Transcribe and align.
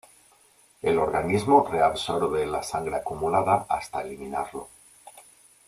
El 0.81 0.97
organismo 0.97 1.63
reabsorbe 1.71 2.43
la 2.47 2.63
sangre 2.63 2.95
acumulada 2.95 3.67
hasta 3.69 4.01
eliminarlo. 4.01 4.67